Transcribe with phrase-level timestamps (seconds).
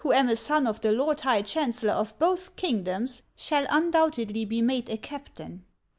[0.03, 4.59] 63 am a sou of the lord high chancellor of both kingdoms, shall undoubtedly be
[4.59, 5.63] made a captain."